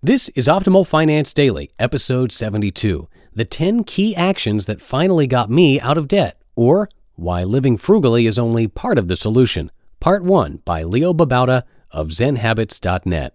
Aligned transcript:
This 0.00 0.28
is 0.36 0.46
Optimal 0.46 0.86
Finance 0.86 1.34
Daily, 1.34 1.72
episode 1.76 2.30
72 2.30 3.08
The 3.34 3.44
10 3.44 3.82
Key 3.82 4.14
Actions 4.14 4.66
That 4.66 4.80
Finally 4.80 5.26
Got 5.26 5.50
Me 5.50 5.80
Out 5.80 5.98
of 5.98 6.06
Debt, 6.06 6.40
or 6.54 6.88
Why 7.16 7.42
Living 7.42 7.76
Frugally 7.76 8.28
is 8.28 8.38
Only 8.38 8.68
Part 8.68 8.96
of 8.96 9.08
the 9.08 9.16
Solution, 9.16 9.72
Part 9.98 10.22
1 10.22 10.60
by 10.64 10.84
Leo 10.84 11.12
Babauta 11.12 11.64
of 11.90 12.10
ZenHabits.net. 12.10 13.34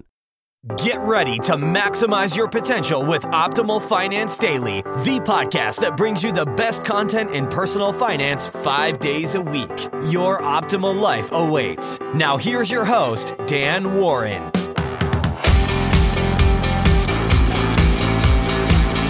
Get 0.78 1.00
ready 1.00 1.38
to 1.40 1.56
maximize 1.56 2.38
your 2.38 2.48
potential 2.48 3.06
with 3.06 3.24
Optimal 3.24 3.82
Finance 3.82 4.38
Daily, 4.38 4.84
the 4.84 5.22
podcast 5.26 5.82
that 5.82 5.98
brings 5.98 6.24
you 6.24 6.32
the 6.32 6.46
best 6.46 6.86
content 6.86 7.32
in 7.32 7.46
personal 7.48 7.92
finance 7.92 8.48
five 8.48 9.02
days 9.02 9.36
a 9.36 9.42
week. 9.42 9.90
Your 10.10 10.40
optimal 10.40 10.98
life 10.98 11.30
awaits. 11.34 12.00
Now, 12.16 12.38
here's 12.38 12.72
your 12.72 12.86
host, 12.86 13.34
Dan 13.48 13.96
Warren. 14.00 14.50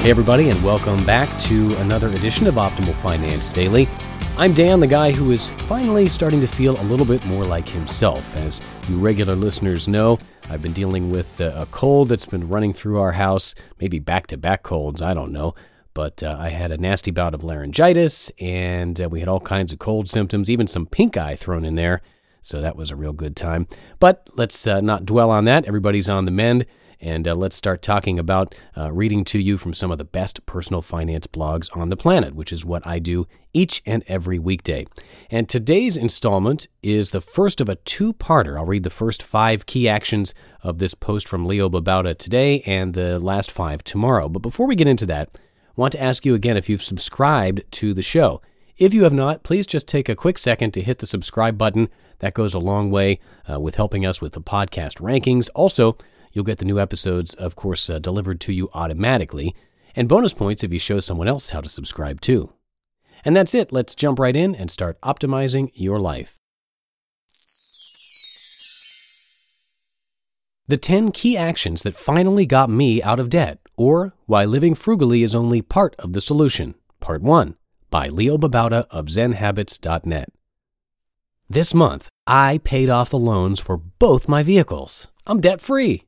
Hey, 0.03 0.09
everybody, 0.09 0.49
and 0.49 0.61
welcome 0.61 1.05
back 1.05 1.29
to 1.43 1.77
another 1.77 2.09
edition 2.09 2.45
of 2.45 2.55
Optimal 2.55 2.93
Finance 3.01 3.47
Daily. 3.47 3.87
I'm 4.37 4.53
Dan, 4.53 4.81
the 4.81 4.85
guy 4.85 5.13
who 5.13 5.31
is 5.31 5.49
finally 5.59 6.09
starting 6.09 6.41
to 6.41 6.45
feel 6.45 6.77
a 6.77 6.83
little 6.83 7.05
bit 7.05 7.25
more 7.25 7.45
like 7.45 7.69
himself. 7.69 8.35
As 8.35 8.59
you 8.89 8.99
regular 8.99 9.33
listeners 9.33 9.87
know, 9.87 10.19
I've 10.49 10.61
been 10.61 10.73
dealing 10.73 11.09
with 11.09 11.39
a 11.39 11.65
cold 11.71 12.09
that's 12.09 12.25
been 12.25 12.49
running 12.49 12.73
through 12.73 12.99
our 12.99 13.13
house, 13.13 13.55
maybe 13.79 13.97
back 13.97 14.27
to 14.27 14.37
back 14.37 14.61
colds, 14.61 15.01
I 15.01 15.13
don't 15.13 15.31
know. 15.31 15.55
But 15.93 16.21
uh, 16.21 16.35
I 16.37 16.49
had 16.49 16.73
a 16.73 16.77
nasty 16.77 17.11
bout 17.11 17.33
of 17.33 17.41
laryngitis, 17.41 18.29
and 18.39 18.99
uh, 18.99 19.07
we 19.07 19.21
had 19.21 19.29
all 19.29 19.39
kinds 19.39 19.71
of 19.71 19.79
cold 19.79 20.09
symptoms, 20.09 20.49
even 20.49 20.67
some 20.67 20.85
pink 20.85 21.15
eye 21.15 21.37
thrown 21.37 21.63
in 21.63 21.75
there. 21.75 22.01
So 22.41 22.59
that 22.59 22.75
was 22.75 22.91
a 22.91 22.97
real 22.97 23.13
good 23.13 23.37
time. 23.37 23.67
But 24.01 24.29
let's 24.33 24.67
uh, 24.67 24.81
not 24.81 25.05
dwell 25.05 25.31
on 25.31 25.45
that. 25.45 25.63
Everybody's 25.63 26.09
on 26.09 26.25
the 26.25 26.31
mend. 26.31 26.65
And 27.03 27.27
uh, 27.27 27.35
let's 27.35 27.57
start 27.57 27.81
talking 27.81 28.17
about 28.17 28.55
uh, 28.77 28.89
reading 28.93 29.25
to 29.25 29.37
you 29.37 29.57
from 29.57 29.73
some 29.73 29.91
of 29.91 29.97
the 29.97 30.05
best 30.05 30.45
personal 30.45 30.81
finance 30.81 31.27
blogs 31.27 31.69
on 31.75 31.89
the 31.89 31.97
planet, 31.97 32.33
which 32.33 32.53
is 32.53 32.63
what 32.63 32.87
I 32.87 32.99
do 32.99 33.27
each 33.51 33.83
and 33.85 34.05
every 34.07 34.39
weekday. 34.39 34.87
And 35.29 35.49
today's 35.49 35.97
installment 35.97 36.69
is 36.81 37.11
the 37.11 37.19
first 37.19 37.59
of 37.59 37.67
a 37.67 37.75
two 37.75 38.13
parter. 38.13 38.57
I'll 38.57 38.65
read 38.65 38.83
the 38.83 38.89
first 38.89 39.21
five 39.21 39.65
key 39.65 39.89
actions 39.89 40.33
of 40.63 40.77
this 40.77 40.93
post 40.93 41.27
from 41.27 41.45
Leo 41.45 41.69
Babauta 41.69 42.17
today 42.17 42.61
and 42.61 42.93
the 42.93 43.19
last 43.19 43.51
five 43.51 43.83
tomorrow. 43.83 44.29
But 44.29 44.41
before 44.41 44.65
we 44.65 44.75
get 44.77 44.87
into 44.87 45.05
that, 45.07 45.29
I 45.33 45.71
want 45.75 45.91
to 45.91 46.01
ask 46.01 46.25
you 46.25 46.35
again 46.35 46.55
if 46.55 46.69
you've 46.69 46.81
subscribed 46.81 47.69
to 47.71 47.93
the 47.93 48.01
show. 48.01 48.41
If 48.77 48.93
you 48.93 49.03
have 49.03 49.13
not, 49.13 49.43
please 49.43 49.67
just 49.67 49.89
take 49.89 50.07
a 50.07 50.15
quick 50.15 50.37
second 50.37 50.71
to 50.71 50.81
hit 50.81 50.99
the 50.99 51.07
subscribe 51.07 51.57
button. 51.57 51.89
That 52.19 52.33
goes 52.33 52.53
a 52.53 52.59
long 52.59 52.91
way 52.91 53.19
uh, 53.51 53.59
with 53.59 53.75
helping 53.75 54.05
us 54.05 54.21
with 54.21 54.31
the 54.31 54.41
podcast 54.41 55.01
rankings. 55.01 55.49
Also, 55.53 55.97
You'll 56.33 56.43
get 56.43 56.57
the 56.57 56.65
new 56.65 56.79
episodes, 56.79 57.33
of 57.35 57.55
course, 57.55 57.89
uh, 57.89 57.99
delivered 57.99 58.41
to 58.41 58.53
you 58.53 58.69
automatically, 58.73 59.55
and 59.95 60.09
bonus 60.09 60.33
points 60.33 60.63
if 60.63 60.73
you 60.73 60.79
show 60.79 60.99
someone 60.99 61.27
else 61.27 61.51
how 61.51 61.61
to 61.61 61.69
subscribe 61.69 62.19
too. 62.19 62.53
And 63.23 63.37
that's 63.37 63.53
it. 63.53 63.71
Let's 63.71 63.95
jump 63.95 64.19
right 64.19 64.35
in 64.35 64.55
and 64.55 64.69
start 64.69 64.99
optimizing 65.01 65.71
your 65.75 65.99
life. 65.99 66.39
The 70.67 70.77
10 70.77 71.11
key 71.11 71.37
actions 71.37 71.83
that 71.83 71.95
finally 71.95 72.45
got 72.45 72.69
me 72.69 73.01
out 73.03 73.19
of 73.19 73.29
debt, 73.29 73.59
or 73.77 74.13
why 74.25 74.45
living 74.45 74.75
frugally 74.75 75.21
is 75.21 75.35
only 75.35 75.61
part 75.61 75.95
of 75.99 76.13
the 76.13 76.21
solution. 76.21 76.75
Part 76.99 77.21
1 77.21 77.55
by 77.91 78.07
Leo 78.07 78.39
Babauta 78.39 78.87
of 78.89 79.05
ZenHabits.net. 79.05 80.29
This 81.47 81.73
month, 81.75 82.09
I 82.25 82.59
paid 82.63 82.89
off 82.89 83.11
the 83.11 83.19
loans 83.19 83.59
for 83.59 83.77
both 83.77 84.27
my 84.27 84.41
vehicles. 84.41 85.09
I'm 85.27 85.39
debt 85.39 85.61
free. 85.61 86.05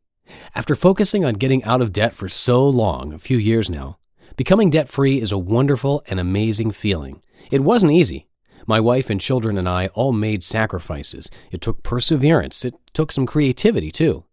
After 0.53 0.75
focusing 0.75 1.25
on 1.25 1.33
getting 1.35 1.63
out 1.63 1.81
of 1.81 1.93
debt 1.93 2.13
for 2.15 2.29
so 2.29 2.67
long, 2.67 3.13
a 3.13 3.19
few 3.19 3.37
years 3.37 3.69
now, 3.69 3.97
becoming 4.37 4.69
debt 4.69 4.89
free 4.89 5.21
is 5.21 5.31
a 5.31 5.37
wonderful 5.37 6.03
and 6.07 6.19
amazing 6.19 6.71
feeling. 6.71 7.21
It 7.51 7.61
wasn't 7.61 7.91
easy. 7.91 8.27
My 8.67 8.79
wife 8.79 9.09
and 9.09 9.21
children 9.21 9.57
and 9.57 9.69
I 9.69 9.87
all 9.87 10.11
made 10.11 10.43
sacrifices. 10.43 11.29
It 11.51 11.61
took 11.61 11.83
perseverance. 11.83 12.65
It 12.65 12.75
took 12.93 13.11
some 13.11 13.25
creativity, 13.25 13.91
too. 13.91 14.25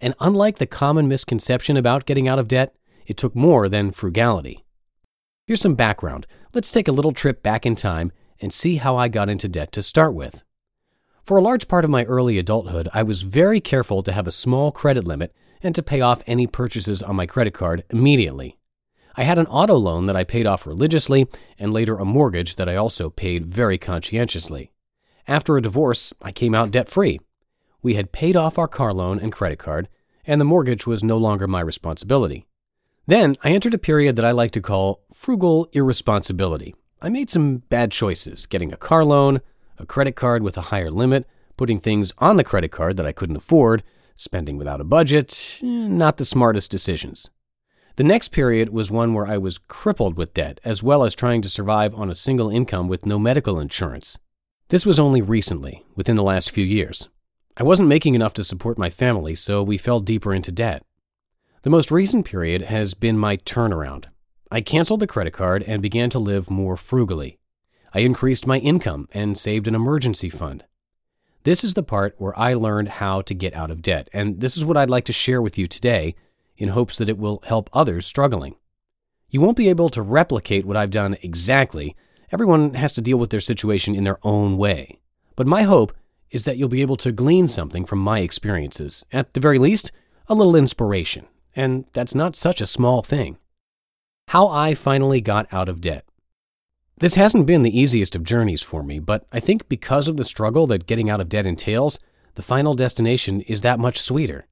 And 0.00 0.14
unlike 0.20 0.58
the 0.58 0.66
common 0.66 1.08
misconception 1.08 1.76
about 1.76 2.06
getting 2.06 2.28
out 2.28 2.38
of 2.38 2.48
debt, 2.48 2.74
it 3.06 3.16
took 3.16 3.34
more 3.34 3.68
than 3.68 3.90
frugality. 3.90 4.64
Here's 5.46 5.60
some 5.60 5.74
background. 5.74 6.26
Let's 6.54 6.70
take 6.70 6.88
a 6.88 6.92
little 6.92 7.12
trip 7.12 7.42
back 7.42 7.66
in 7.66 7.74
time 7.74 8.12
and 8.40 8.52
see 8.52 8.76
how 8.76 8.96
I 8.96 9.08
got 9.08 9.28
into 9.28 9.48
debt 9.48 9.72
to 9.72 9.82
start 9.82 10.14
with. 10.14 10.43
For 11.24 11.38
a 11.38 11.42
large 11.42 11.68
part 11.68 11.86
of 11.86 11.90
my 11.90 12.04
early 12.04 12.38
adulthood, 12.38 12.86
I 12.92 13.02
was 13.02 13.22
very 13.22 13.58
careful 13.58 14.02
to 14.02 14.12
have 14.12 14.26
a 14.26 14.30
small 14.30 14.70
credit 14.70 15.06
limit 15.06 15.34
and 15.62 15.74
to 15.74 15.82
pay 15.82 16.02
off 16.02 16.22
any 16.26 16.46
purchases 16.46 17.02
on 17.02 17.16
my 17.16 17.24
credit 17.24 17.54
card 17.54 17.82
immediately. 17.88 18.58
I 19.16 19.22
had 19.22 19.38
an 19.38 19.46
auto 19.46 19.76
loan 19.76 20.04
that 20.04 20.16
I 20.16 20.24
paid 20.24 20.44
off 20.44 20.66
religiously, 20.66 21.26
and 21.58 21.72
later 21.72 21.96
a 21.96 22.04
mortgage 22.04 22.56
that 22.56 22.68
I 22.68 22.76
also 22.76 23.08
paid 23.08 23.46
very 23.46 23.78
conscientiously. 23.78 24.70
After 25.26 25.56
a 25.56 25.62
divorce, 25.62 26.12
I 26.20 26.30
came 26.30 26.54
out 26.54 26.70
debt 26.70 26.90
free. 26.90 27.20
We 27.80 27.94
had 27.94 28.12
paid 28.12 28.36
off 28.36 28.58
our 28.58 28.68
car 28.68 28.92
loan 28.92 29.18
and 29.18 29.32
credit 29.32 29.58
card, 29.58 29.88
and 30.26 30.38
the 30.38 30.44
mortgage 30.44 30.86
was 30.86 31.02
no 31.02 31.16
longer 31.16 31.46
my 31.46 31.60
responsibility. 31.60 32.46
Then 33.06 33.38
I 33.42 33.52
entered 33.52 33.72
a 33.72 33.78
period 33.78 34.16
that 34.16 34.26
I 34.26 34.32
like 34.32 34.50
to 34.52 34.60
call 34.60 35.00
frugal 35.10 35.70
irresponsibility. 35.72 36.74
I 37.00 37.08
made 37.08 37.30
some 37.30 37.58
bad 37.70 37.92
choices, 37.92 38.44
getting 38.44 38.74
a 38.74 38.76
car 38.76 39.06
loan, 39.06 39.40
a 39.78 39.86
credit 39.86 40.16
card 40.16 40.42
with 40.42 40.56
a 40.56 40.68
higher 40.72 40.90
limit, 40.90 41.26
putting 41.56 41.78
things 41.78 42.12
on 42.18 42.36
the 42.36 42.44
credit 42.44 42.70
card 42.70 42.96
that 42.96 43.06
I 43.06 43.12
couldn't 43.12 43.36
afford, 43.36 43.82
spending 44.16 44.56
without 44.56 44.80
a 44.80 44.84
budget, 44.84 45.58
eh, 45.62 45.66
not 45.66 46.16
the 46.16 46.24
smartest 46.24 46.70
decisions. 46.70 47.30
The 47.96 48.04
next 48.04 48.28
period 48.28 48.70
was 48.70 48.90
one 48.90 49.14
where 49.14 49.26
I 49.26 49.38
was 49.38 49.58
crippled 49.58 50.16
with 50.16 50.34
debt, 50.34 50.60
as 50.64 50.82
well 50.82 51.04
as 51.04 51.14
trying 51.14 51.42
to 51.42 51.48
survive 51.48 51.94
on 51.94 52.10
a 52.10 52.16
single 52.16 52.50
income 52.50 52.88
with 52.88 53.06
no 53.06 53.18
medical 53.18 53.60
insurance. 53.60 54.18
This 54.68 54.84
was 54.84 54.98
only 54.98 55.22
recently, 55.22 55.84
within 55.94 56.16
the 56.16 56.22
last 56.22 56.50
few 56.50 56.64
years. 56.64 57.08
I 57.56 57.62
wasn't 57.62 57.88
making 57.88 58.16
enough 58.16 58.34
to 58.34 58.42
support 58.42 58.78
my 58.78 58.90
family, 58.90 59.36
so 59.36 59.62
we 59.62 59.78
fell 59.78 60.00
deeper 60.00 60.34
into 60.34 60.50
debt. 60.50 60.82
The 61.62 61.70
most 61.70 61.92
recent 61.92 62.26
period 62.26 62.62
has 62.62 62.94
been 62.94 63.16
my 63.16 63.36
turnaround. 63.36 64.06
I 64.50 64.60
canceled 64.60 65.00
the 65.00 65.06
credit 65.06 65.32
card 65.32 65.62
and 65.62 65.80
began 65.80 66.10
to 66.10 66.18
live 66.18 66.50
more 66.50 66.76
frugally. 66.76 67.38
I 67.94 68.00
increased 68.00 68.46
my 68.46 68.58
income 68.58 69.08
and 69.12 69.38
saved 69.38 69.68
an 69.68 69.74
emergency 69.76 70.28
fund. 70.28 70.64
This 71.44 71.62
is 71.62 71.74
the 71.74 71.82
part 71.82 72.16
where 72.18 72.36
I 72.36 72.54
learned 72.54 72.88
how 72.88 73.22
to 73.22 73.34
get 73.34 73.54
out 73.54 73.70
of 73.70 73.82
debt, 73.82 74.10
and 74.12 74.40
this 74.40 74.56
is 74.56 74.64
what 74.64 74.76
I'd 74.76 74.90
like 74.90 75.04
to 75.04 75.12
share 75.12 75.40
with 75.40 75.56
you 75.56 75.68
today 75.68 76.16
in 76.56 76.70
hopes 76.70 76.98
that 76.98 77.08
it 77.08 77.18
will 77.18 77.40
help 77.46 77.70
others 77.72 78.04
struggling. 78.04 78.56
You 79.30 79.40
won't 79.40 79.56
be 79.56 79.68
able 79.68 79.90
to 79.90 80.02
replicate 80.02 80.64
what 80.64 80.76
I've 80.76 80.90
done 80.90 81.16
exactly. 81.22 81.94
Everyone 82.32 82.74
has 82.74 82.92
to 82.94 83.02
deal 83.02 83.16
with 83.16 83.30
their 83.30 83.40
situation 83.40 83.94
in 83.94 84.04
their 84.04 84.18
own 84.22 84.56
way. 84.56 84.98
But 85.36 85.46
my 85.46 85.62
hope 85.62 85.92
is 86.30 86.44
that 86.44 86.56
you'll 86.56 86.68
be 86.68 86.82
able 86.82 86.96
to 86.96 87.12
glean 87.12 87.46
something 87.46 87.84
from 87.84 88.00
my 88.00 88.20
experiences, 88.20 89.04
at 89.12 89.34
the 89.34 89.40
very 89.40 89.58
least, 89.58 89.92
a 90.28 90.34
little 90.34 90.56
inspiration. 90.56 91.26
And 91.54 91.84
that's 91.92 92.14
not 92.14 92.34
such 92.34 92.60
a 92.60 92.66
small 92.66 93.02
thing. 93.02 93.36
How 94.28 94.48
I 94.48 94.74
finally 94.74 95.20
got 95.20 95.52
out 95.52 95.68
of 95.68 95.80
debt. 95.80 96.04
This 96.98 97.16
hasn't 97.16 97.46
been 97.46 97.62
the 97.62 97.78
easiest 97.78 98.14
of 98.14 98.22
journeys 98.22 98.62
for 98.62 98.82
me, 98.84 99.00
but 99.00 99.26
I 99.32 99.40
think 99.40 99.68
because 99.68 100.06
of 100.06 100.16
the 100.16 100.24
struggle 100.24 100.66
that 100.68 100.86
getting 100.86 101.10
out 101.10 101.20
of 101.20 101.28
debt 101.28 101.44
entails, 101.44 101.98
the 102.36 102.42
final 102.42 102.74
destination 102.74 103.40
is 103.42 103.62
that 103.62 103.80
much 103.80 104.00
sweeter. 104.00 104.46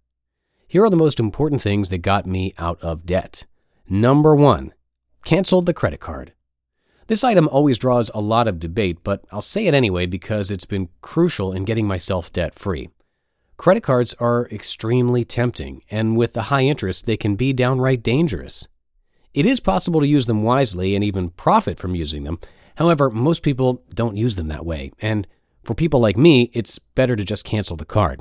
Here 0.67 0.85
are 0.85 0.91
the 0.91 0.97
most 0.97 1.21
important 1.21 1.63
things 1.63 1.89
that 1.91 1.99
got 1.99 2.27
me 2.27 2.53
out 2.59 2.81
of 2.83 3.07
debt. 3.07 3.47
Number 3.89 4.35
one, 4.35 4.73
canceled 5.25 5.67
the 5.67 5.75
credit 5.75 6.01
card. 6.01 6.33
This 7.07 7.23
item 7.23 7.47
always 7.49 7.79
draws 7.79 8.11
a 8.15 8.21
lot 8.21 8.49
of 8.49 8.59
debate, 8.59 8.99
but 9.05 9.25
I'll 9.31 9.43
say 9.43 9.67
it 9.67 9.75
anyway 9.75 10.07
because 10.07 10.51
it's 10.51 10.65
been 10.65 10.89
crucial 11.01 11.53
in 11.53 11.65
getting 11.65 11.87
myself 11.87 12.33
debt 12.33 12.59
free. 12.59 12.91
Credit 13.57 13.83
cards 13.83 14.15
are 14.19 14.49
extremely 14.51 15.25
tempting, 15.25 15.83
and 15.91 16.17
with 16.17 16.33
the 16.33 16.43
high 16.43 16.63
interest, 16.63 17.07
they 17.07 17.17
can 17.17 17.37
be 17.37 17.53
downright 17.53 18.03
dangerous. 18.03 18.67
It 19.35 19.47
is 19.47 19.61
possible 19.61 20.01
to 20.01 20.07
use 20.07 20.27
them 20.27 20.43
wisely 20.43 20.95
and 20.95 21.03
even 21.03 21.31
profit 21.31 21.79
from 21.79 21.95
using 21.95 22.25
them. 22.25 22.39
However, 22.77 23.11
most 23.11 23.43
people 23.43 23.83
don't 23.95 24.17
use 24.17 24.37
them 24.37 24.49
that 24.49 24.67
way, 24.67 24.93
and 25.01 25.27
for 25.63 25.75
people 25.75 26.01
like 26.01 26.17
me, 26.17 26.51
it's 26.53 26.79
better 26.79 27.17
to 27.17 27.25
just 27.25 27.45
cancel 27.45 27.77
the 27.77 27.85
card. 27.85 28.21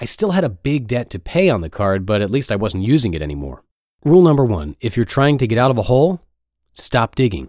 I 0.00 0.06
still 0.06 0.32
had 0.32 0.44
a 0.44 0.48
big 0.48 0.88
debt 0.88 1.08
to 1.10 1.18
pay 1.18 1.48
on 1.48 1.60
the 1.60 1.70
card, 1.70 2.04
but 2.04 2.20
at 2.20 2.30
least 2.30 2.50
I 2.50 2.56
wasn't 2.56 2.84
using 2.84 3.14
it 3.14 3.22
anymore. 3.22 3.62
Rule 4.04 4.22
number 4.22 4.44
one 4.44 4.76
if 4.80 4.96
you're 4.96 5.06
trying 5.06 5.38
to 5.38 5.46
get 5.46 5.58
out 5.58 5.70
of 5.70 5.78
a 5.78 5.82
hole, 5.82 6.20
stop 6.72 7.14
digging. 7.14 7.48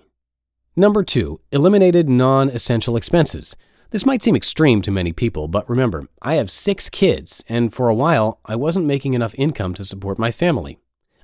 Number 0.76 1.04
two, 1.04 1.40
eliminated 1.52 2.08
non 2.08 2.50
essential 2.50 2.98
expenses. 2.98 3.56
This 3.92 4.06
might 4.06 4.22
seem 4.22 4.36
extreme 4.36 4.82
to 4.82 4.92
many 4.92 5.14
people, 5.14 5.48
but 5.48 5.70
remember, 5.70 6.08
I 6.22 6.36
have 6.36 6.52
six 6.52 6.90
kids, 6.90 7.44
and 7.48 7.74
for 7.74 7.88
a 7.88 7.96
while, 7.96 8.40
I 8.46 8.56
wasn't 8.56 8.86
making 8.86 9.14
enough 9.14 9.34
income 9.38 9.74
to 9.76 9.86
support 9.86 10.20
my 10.20 10.32
family. 10.32 10.80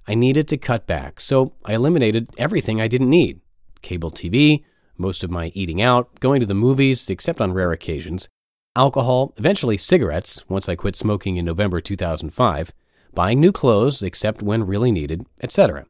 I 0.08 0.16
needed 0.16 0.48
to 0.50 0.58
cut 0.58 0.88
back, 0.88 1.20
so 1.20 1.54
I 1.66 1.74
eliminated 1.74 2.30
everything 2.38 2.82
I 2.82 2.88
didn't 2.88 3.10
need 3.10 3.42
cable 3.82 4.12
TV, 4.12 4.64
most 4.98 5.24
of 5.24 5.32
my 5.32 5.48
eating 5.56 5.82
out, 5.82 6.20
going 6.20 6.40
to 6.40 6.46
the 6.46 6.54
movies, 6.54 7.10
except 7.10 7.42
on 7.42 7.54
rare 7.54 7.72
occasions, 7.72 8.30
alcohol, 8.76 9.34
eventually 9.38 9.78
cigarettes 9.78 10.44
once 10.48 10.70
I 10.70 10.76
quit 10.76 10.96
smoking 10.96 11.38
in 11.38 11.46
November 11.46 11.82
2005, 11.82 12.72
buying 13.14 13.40
new 13.40 13.52
clothes 13.52 14.04
except 14.04 14.42
when 14.42 14.68
really 14.68 14.92
needed, 14.92 15.26
etc. 15.42 15.86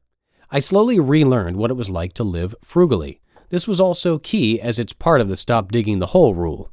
I 0.49 0.59
slowly 0.59 0.99
relearned 0.99 1.57
what 1.57 1.71
it 1.71 1.75
was 1.75 1.89
like 1.89 2.13
to 2.13 2.23
live 2.23 2.55
frugally. 2.63 3.21
This 3.49 3.67
was 3.67 3.79
also 3.79 4.17
key 4.17 4.59
as 4.59 4.79
it's 4.79 4.93
part 4.93 5.21
of 5.21 5.27
the 5.27 5.37
stop 5.37 5.71
digging 5.71 5.99
the 5.99 6.07
hole 6.07 6.33
rule. 6.33 6.71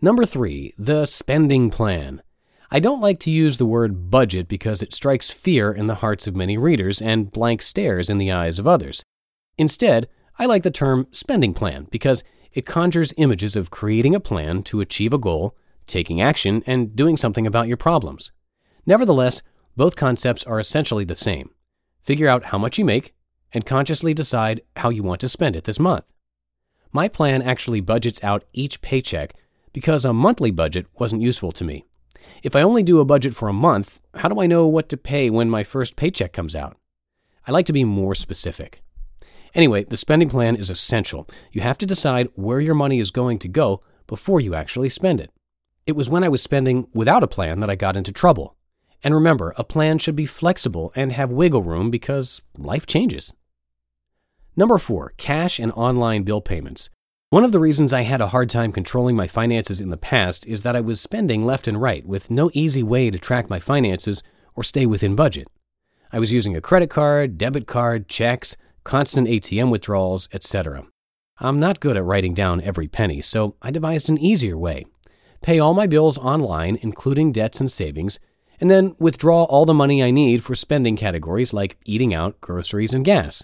Number 0.00 0.24
three, 0.24 0.74
the 0.78 1.06
spending 1.06 1.70
plan. 1.70 2.22
I 2.74 2.80
don't 2.80 3.02
like 3.02 3.18
to 3.20 3.30
use 3.30 3.58
the 3.58 3.66
word 3.66 4.10
budget 4.10 4.48
because 4.48 4.80
it 4.80 4.94
strikes 4.94 5.28
fear 5.28 5.70
in 5.70 5.88
the 5.88 5.96
hearts 5.96 6.26
of 6.26 6.34
many 6.34 6.56
readers 6.56 7.02
and 7.02 7.30
blank 7.30 7.60
stares 7.60 8.08
in 8.08 8.16
the 8.16 8.32
eyes 8.32 8.58
of 8.58 8.66
others. 8.66 9.04
Instead, 9.58 10.08
I 10.38 10.46
like 10.46 10.62
the 10.62 10.70
term 10.70 11.06
spending 11.12 11.52
plan 11.52 11.86
because 11.90 12.24
it 12.54 12.64
conjures 12.64 13.12
images 13.18 13.56
of 13.56 13.70
creating 13.70 14.14
a 14.14 14.20
plan 14.20 14.62
to 14.62 14.80
achieve 14.80 15.12
a 15.12 15.18
goal, 15.18 15.54
taking 15.86 16.22
action, 16.22 16.62
and 16.66 16.96
doing 16.96 17.18
something 17.18 17.46
about 17.46 17.68
your 17.68 17.76
problems. 17.76 18.32
Nevertheless, 18.86 19.42
both 19.76 19.94
concepts 19.94 20.42
are 20.44 20.58
essentially 20.58 21.04
the 21.04 21.14
same. 21.14 21.50
Figure 22.02 22.26
out 22.26 22.44
how 22.44 22.56
much 22.56 22.78
you 22.78 22.86
make 22.86 23.12
and 23.52 23.66
consciously 23.66 24.14
decide 24.14 24.62
how 24.76 24.88
you 24.88 25.02
want 25.02 25.20
to 25.20 25.28
spend 25.28 25.56
it 25.56 25.64
this 25.64 25.78
month. 25.78 26.06
My 26.90 27.06
plan 27.06 27.42
actually 27.42 27.82
budgets 27.82 28.24
out 28.24 28.44
each 28.54 28.80
paycheck 28.80 29.34
because 29.74 30.06
a 30.06 30.14
monthly 30.14 30.50
budget 30.50 30.86
wasn't 30.98 31.20
useful 31.20 31.52
to 31.52 31.64
me. 31.64 31.84
If 32.42 32.56
I 32.56 32.62
only 32.62 32.82
do 32.82 33.00
a 33.00 33.04
budget 33.04 33.34
for 33.34 33.48
a 33.48 33.52
month, 33.52 34.00
how 34.14 34.28
do 34.28 34.40
I 34.40 34.46
know 34.46 34.66
what 34.66 34.88
to 34.90 34.96
pay 34.96 35.30
when 35.30 35.50
my 35.50 35.64
first 35.64 35.96
paycheck 35.96 36.32
comes 36.32 36.56
out? 36.56 36.76
I 37.46 37.50
like 37.52 37.66
to 37.66 37.72
be 37.72 37.84
more 37.84 38.14
specific. 38.14 38.82
Anyway, 39.54 39.84
the 39.84 39.96
spending 39.96 40.30
plan 40.30 40.56
is 40.56 40.70
essential. 40.70 41.28
You 41.50 41.60
have 41.60 41.78
to 41.78 41.86
decide 41.86 42.28
where 42.34 42.60
your 42.60 42.74
money 42.74 43.00
is 43.00 43.10
going 43.10 43.38
to 43.40 43.48
go 43.48 43.82
before 44.06 44.40
you 44.40 44.54
actually 44.54 44.88
spend 44.88 45.20
it. 45.20 45.30
It 45.86 45.96
was 45.96 46.08
when 46.08 46.24
I 46.24 46.28
was 46.28 46.42
spending 46.42 46.86
without 46.94 47.22
a 47.22 47.28
plan 47.28 47.60
that 47.60 47.70
I 47.70 47.74
got 47.74 47.96
into 47.96 48.12
trouble. 48.12 48.56
And 49.02 49.14
remember, 49.14 49.52
a 49.56 49.64
plan 49.64 49.98
should 49.98 50.16
be 50.16 50.26
flexible 50.26 50.92
and 50.94 51.12
have 51.12 51.32
wiggle 51.32 51.62
room 51.62 51.90
because 51.90 52.40
life 52.56 52.86
changes. 52.86 53.34
Number 54.56 54.78
four, 54.78 55.12
cash 55.16 55.58
and 55.58 55.72
online 55.72 56.22
bill 56.22 56.40
payments. 56.40 56.88
One 57.32 57.44
of 57.44 57.52
the 57.52 57.60
reasons 57.60 57.94
I 57.94 58.02
had 58.02 58.20
a 58.20 58.26
hard 58.26 58.50
time 58.50 58.72
controlling 58.72 59.16
my 59.16 59.26
finances 59.26 59.80
in 59.80 59.88
the 59.88 59.96
past 59.96 60.46
is 60.46 60.64
that 60.64 60.76
I 60.76 60.82
was 60.82 61.00
spending 61.00 61.46
left 61.46 61.66
and 61.66 61.80
right 61.80 62.04
with 62.04 62.30
no 62.30 62.50
easy 62.52 62.82
way 62.82 63.10
to 63.10 63.18
track 63.18 63.48
my 63.48 63.58
finances 63.58 64.22
or 64.54 64.62
stay 64.62 64.84
within 64.84 65.16
budget. 65.16 65.48
I 66.12 66.18
was 66.18 66.30
using 66.30 66.54
a 66.54 66.60
credit 66.60 66.90
card, 66.90 67.38
debit 67.38 67.66
card, 67.66 68.06
checks, 68.06 68.58
constant 68.84 69.28
ATM 69.28 69.70
withdrawals, 69.70 70.28
etc. 70.34 70.84
I'm 71.38 71.58
not 71.58 71.80
good 71.80 71.96
at 71.96 72.04
writing 72.04 72.34
down 72.34 72.60
every 72.60 72.86
penny, 72.86 73.22
so 73.22 73.56
I 73.62 73.70
devised 73.70 74.10
an 74.10 74.18
easier 74.18 74.58
way. 74.58 74.84
Pay 75.40 75.58
all 75.58 75.72
my 75.72 75.86
bills 75.86 76.18
online, 76.18 76.76
including 76.82 77.32
debts 77.32 77.60
and 77.60 77.72
savings, 77.72 78.20
and 78.60 78.70
then 78.70 78.94
withdraw 79.00 79.44
all 79.44 79.64
the 79.64 79.72
money 79.72 80.02
I 80.02 80.10
need 80.10 80.44
for 80.44 80.54
spending 80.54 80.98
categories 80.98 81.54
like 81.54 81.78
eating 81.86 82.12
out, 82.12 82.38
groceries, 82.42 82.92
and 82.92 83.06
gas. 83.06 83.42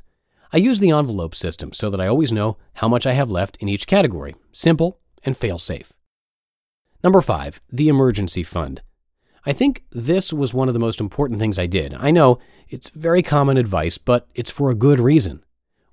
I 0.52 0.56
use 0.56 0.78
the 0.78 0.90
envelope 0.90 1.34
system 1.34 1.72
so 1.72 1.90
that 1.90 2.00
I 2.00 2.06
always 2.06 2.32
know 2.32 2.56
how 2.74 2.88
much 2.88 3.06
I 3.06 3.12
have 3.12 3.30
left 3.30 3.56
in 3.60 3.68
each 3.68 3.86
category. 3.86 4.34
Simple 4.52 4.98
and 5.24 5.36
fail 5.36 5.58
safe. 5.58 5.92
Number 7.04 7.20
five, 7.20 7.60
the 7.70 7.88
emergency 7.88 8.42
fund. 8.42 8.82
I 9.44 9.52
think 9.52 9.84
this 9.90 10.32
was 10.32 10.52
one 10.52 10.68
of 10.68 10.74
the 10.74 10.80
most 10.80 11.00
important 11.00 11.38
things 11.38 11.58
I 11.58 11.66
did. 11.66 11.94
I 11.94 12.10
know 12.10 12.38
it's 12.68 12.90
very 12.90 13.22
common 13.22 13.56
advice, 13.56 13.98
but 13.98 14.28
it's 14.34 14.50
for 14.50 14.70
a 14.70 14.74
good 14.74 15.00
reason. 15.00 15.44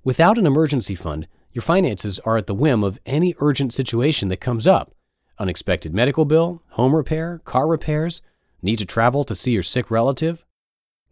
Without 0.04 0.38
an 0.38 0.46
emergency 0.46 0.94
fund, 0.94 1.26
your 1.52 1.62
finances 1.62 2.18
are 2.20 2.36
at 2.36 2.46
the 2.46 2.54
whim 2.54 2.84
of 2.84 2.98
any 3.06 3.34
urgent 3.38 3.72
situation 3.72 4.28
that 4.28 4.40
comes 4.40 4.66
up 4.66 4.92
unexpected 5.38 5.94
medical 5.94 6.24
bill, 6.24 6.62
home 6.70 6.94
repair, 6.94 7.40
car 7.44 7.66
repairs, 7.66 8.22
need 8.62 8.76
to 8.76 8.86
travel 8.86 9.24
to 9.24 9.34
see 9.34 9.52
your 9.52 9.62
sick 9.62 9.90
relative. 9.90 10.44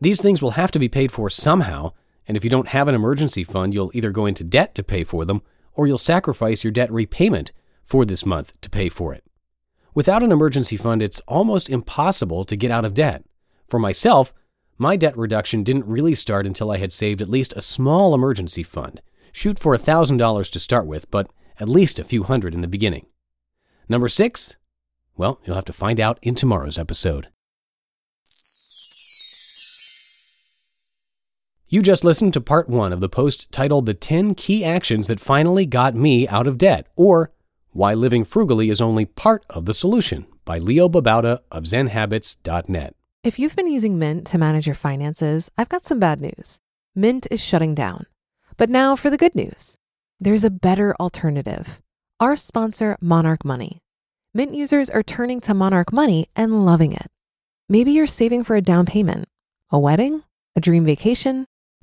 These 0.00 0.20
things 0.20 0.42
will 0.42 0.52
have 0.52 0.70
to 0.72 0.78
be 0.78 0.88
paid 0.88 1.12
for 1.12 1.28
somehow, 1.28 1.92
and 2.26 2.36
if 2.36 2.44
you 2.44 2.50
don't 2.50 2.68
have 2.68 2.88
an 2.88 2.94
emergency 2.94 3.44
fund, 3.44 3.74
you'll 3.74 3.90
either 3.94 4.10
go 4.10 4.26
into 4.26 4.44
debt 4.44 4.74
to 4.74 4.82
pay 4.82 5.04
for 5.04 5.24
them 5.24 5.42
or 5.74 5.86
you'll 5.86 5.98
sacrifice 5.98 6.64
your 6.64 6.72
debt 6.72 6.90
repayment 6.92 7.52
for 7.82 8.04
this 8.04 8.24
month 8.24 8.58
to 8.60 8.70
pay 8.70 8.88
for 8.88 9.12
it. 9.12 9.24
Without 9.94 10.22
an 10.22 10.32
emergency 10.32 10.76
fund, 10.76 11.02
it's 11.02 11.20
almost 11.20 11.70
impossible 11.70 12.44
to 12.44 12.56
get 12.56 12.70
out 12.70 12.84
of 12.84 12.94
debt. 12.94 13.24
For 13.68 13.78
myself, 13.78 14.32
my 14.76 14.96
debt 14.96 15.16
reduction 15.16 15.62
didn't 15.62 15.86
really 15.86 16.14
start 16.14 16.46
until 16.46 16.70
I 16.70 16.78
had 16.78 16.92
saved 16.92 17.20
at 17.20 17.28
least 17.28 17.52
a 17.54 17.62
small 17.62 18.14
emergency 18.14 18.62
fund. 18.62 19.00
Shoot 19.32 19.58
for 19.58 19.76
$1,000 19.76 20.52
to 20.52 20.60
start 20.60 20.86
with, 20.86 21.10
but 21.10 21.30
at 21.60 21.68
least 21.68 21.98
a 21.98 22.04
few 22.04 22.24
hundred 22.24 22.54
in 22.54 22.60
the 22.60 22.68
beginning. 22.68 23.06
Number 23.88 24.08
six? 24.08 24.56
Well, 25.16 25.40
you'll 25.44 25.56
have 25.56 25.64
to 25.66 25.72
find 25.72 26.00
out 26.00 26.18
in 26.22 26.34
tomorrow's 26.34 26.78
episode. 26.78 27.28
You 31.68 31.80
just 31.80 32.04
listened 32.04 32.34
to 32.34 32.40
part 32.40 32.68
one 32.68 32.92
of 32.92 33.00
the 33.00 33.08
post 33.08 33.50
titled 33.50 33.86
The 33.86 33.94
10 33.94 34.34
Key 34.34 34.64
Actions 34.64 35.06
That 35.06 35.18
Finally 35.18 35.64
Got 35.64 35.94
Me 35.94 36.28
Out 36.28 36.46
of 36.46 36.58
Debt, 36.58 36.86
or 36.94 37.32
why 37.70 37.94
Living 37.94 38.22
Frugally 38.24 38.70
is 38.70 38.82
Only 38.82 39.06
Part 39.06 39.44
of 39.48 39.64
the 39.64 39.72
Solution 39.72 40.26
by 40.44 40.58
Leo 40.58 40.90
Babauta 40.90 41.40
of 41.50 41.64
ZenHabits.net. 41.64 42.94
If 43.24 43.38
you've 43.38 43.56
been 43.56 43.72
using 43.72 43.98
Mint 43.98 44.26
to 44.28 44.38
manage 44.38 44.66
your 44.66 44.74
finances, 44.74 45.50
I've 45.56 45.70
got 45.70 45.84
some 45.86 45.98
bad 45.98 46.20
news. 46.20 46.60
Mint 46.94 47.26
is 47.30 47.42
shutting 47.42 47.74
down. 47.74 48.06
But 48.58 48.68
now 48.68 48.94
for 48.94 49.08
the 49.10 49.18
good 49.18 49.34
news 49.34 49.76
there's 50.20 50.44
a 50.44 50.50
better 50.50 50.94
alternative. 51.00 51.80
Our 52.20 52.36
sponsor, 52.36 52.96
Monarch 53.00 53.44
Money. 53.44 53.80
Mint 54.32 54.54
users 54.54 54.90
are 54.90 55.02
turning 55.02 55.40
to 55.40 55.54
Monarch 55.54 55.92
Money 55.92 56.28
and 56.36 56.64
loving 56.64 56.92
it. 56.92 57.10
Maybe 57.68 57.92
you're 57.92 58.06
saving 58.06 58.44
for 58.44 58.54
a 58.54 58.62
down 58.62 58.86
payment, 58.86 59.28
a 59.70 59.78
wedding, 59.78 60.22
a 60.54 60.60
dream 60.60 60.84
vacation, 60.84 61.46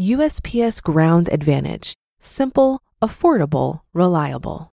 USPS 0.00 0.82
Ground 0.82 1.28
Advantage. 1.30 1.94
Simple, 2.18 2.82
affordable, 3.00 3.82
reliable. 3.92 4.72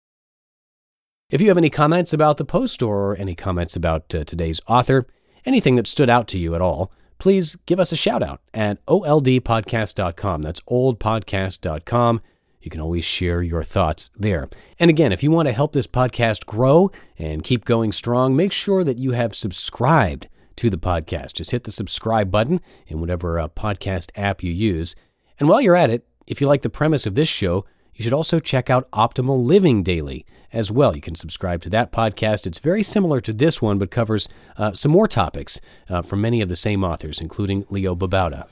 If 1.29 1.39
you 1.39 1.47
have 1.47 1.57
any 1.57 1.69
comments 1.69 2.11
about 2.11 2.35
the 2.35 2.43
post 2.43 2.83
or 2.83 3.15
any 3.15 3.33
comments 3.33 3.77
about 3.77 4.13
uh, 4.13 4.25
today's 4.25 4.59
author, 4.67 5.07
anything 5.45 5.75
that 5.77 5.87
stood 5.87 6.09
out 6.09 6.27
to 6.29 6.37
you 6.37 6.53
at 6.53 6.59
all, 6.59 6.91
please 7.17 7.55
give 7.65 7.79
us 7.79 7.93
a 7.93 7.95
shout 7.95 8.21
out 8.21 8.41
at 8.53 8.85
oldpodcast.com. 8.87 10.41
That's 10.41 10.61
oldpodcast.com. 10.61 12.21
You 12.59 12.71
can 12.71 12.81
always 12.81 13.05
share 13.05 13.41
your 13.41 13.63
thoughts 13.63 14.09
there. 14.17 14.49
And 14.79 14.89
again, 14.89 15.13
if 15.13 15.23
you 15.23 15.31
want 15.31 15.47
to 15.47 15.53
help 15.53 15.71
this 15.71 15.87
podcast 15.87 16.45
grow 16.45 16.91
and 17.17 17.41
keep 17.41 17.63
going 17.63 17.93
strong, 17.93 18.35
make 18.35 18.51
sure 18.51 18.83
that 18.83 18.97
you 18.97 19.11
have 19.11 19.33
subscribed 19.33 20.27
to 20.57 20.69
the 20.69 20.77
podcast. 20.77 21.33
Just 21.33 21.51
hit 21.51 21.63
the 21.63 21.71
subscribe 21.71 22.31
button 22.31 22.61
in 22.87 22.99
whatever 22.99 23.39
uh, 23.39 23.47
podcast 23.47 24.11
app 24.15 24.43
you 24.43 24.51
use. 24.51 24.95
And 25.39 25.49
while 25.49 25.61
you're 25.61 25.75
at 25.75 25.89
it, 25.89 26.05
if 26.27 26.41
you 26.41 26.47
like 26.47 26.61
the 26.61 26.69
premise 26.69 27.05
of 27.05 27.15
this 27.15 27.27
show, 27.27 27.65
you 27.93 28.03
should 28.03 28.13
also 28.13 28.39
check 28.39 28.69
out 28.69 28.89
Optimal 28.91 29.43
Living 29.43 29.83
Daily 29.83 30.25
as 30.51 30.71
well. 30.71 30.95
You 30.95 31.01
can 31.01 31.15
subscribe 31.15 31.61
to 31.61 31.69
that 31.69 31.91
podcast. 31.91 32.45
It's 32.45 32.59
very 32.59 32.83
similar 32.83 33.21
to 33.21 33.33
this 33.33 33.61
one, 33.61 33.77
but 33.77 33.91
covers 33.91 34.27
uh, 34.57 34.73
some 34.73 34.91
more 34.91 35.07
topics 35.07 35.59
uh, 35.89 36.01
from 36.01 36.21
many 36.21 36.41
of 36.41 36.49
the 36.49 36.55
same 36.55 36.83
authors, 36.83 37.21
including 37.21 37.65
Leo 37.69 37.95
Babauta. 37.95 38.47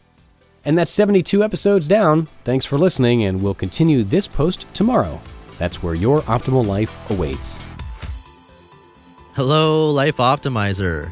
And 0.65 0.77
that's 0.77 0.91
72 0.91 1.43
episodes 1.43 1.87
down. 1.87 2.27
Thanks 2.45 2.65
for 2.65 2.77
listening, 2.77 3.23
and 3.23 3.41
we'll 3.41 3.53
continue 3.53 4.03
this 4.03 4.27
post 4.27 4.65
tomorrow. 4.73 5.19
That's 5.57 5.83
where 5.83 5.93
your 5.93 6.21
optimal 6.21 6.65
life 6.65 7.09
awaits. 7.09 7.63
Hello, 9.35 9.91
Life 9.91 10.17
Optimizer. 10.17 11.11